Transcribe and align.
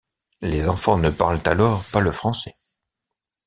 Les 0.41 0.67
enfants 0.67 0.97
ne 0.97 1.11
parlent 1.11 1.39
alors 1.45 1.83
pas 1.91 1.99
le 1.99 2.11
français. 2.11 2.55